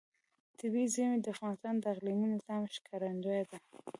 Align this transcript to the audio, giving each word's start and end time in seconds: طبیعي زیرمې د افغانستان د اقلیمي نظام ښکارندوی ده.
طبیعي 0.59 0.87
زیرمې 0.93 1.17
د 1.21 1.27
افغانستان 1.33 1.73
د 1.77 1.83
اقلیمي 1.93 2.27
نظام 2.35 2.61
ښکارندوی 2.75 3.41
ده. 3.49 3.57